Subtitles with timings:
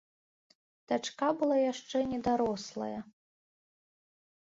[0.91, 2.93] Дачка была яшчэ недарослая.